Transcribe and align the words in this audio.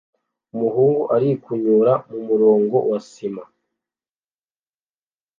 Umuhungu 0.53 1.01
arikunyura 1.15 1.93
mumurongo 2.09 2.77
wa 2.89 2.99
sima 3.09 3.43